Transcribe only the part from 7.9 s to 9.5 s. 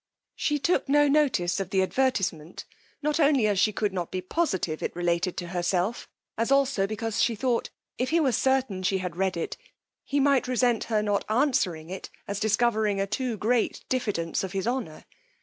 if he were certain she had read